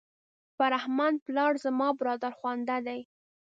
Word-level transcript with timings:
فرهمند 0.57 1.17
پلار 1.25 1.53
زما 1.65 1.87
برادرخوانده 1.99 2.77
دی. 2.87 3.01